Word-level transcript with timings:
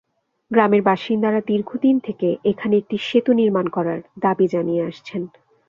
গ্রামের 0.51 0.81
বাসিন্দারা 0.81 1.41
দীর্ঘদিন 1.47 1.95
থেকে 1.99 2.27
এখানে 2.45 2.75
একটি 2.77 2.97
সেতু 3.07 3.31
নির্মাণ 3.33 3.65
করার 3.67 3.99
দাবি 4.21 4.45
জানিয়ে 4.47 4.85
আসছেন। 4.85 5.21